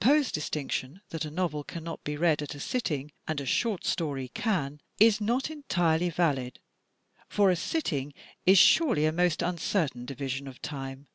[0.00, 4.26] Poe's distinction that a novel cannot be read at a sitting and a short story
[4.26, 6.58] can, is not entirely valid.
[7.28, 8.12] For "a sitting"
[8.44, 11.06] is surely a most uncertain division of time.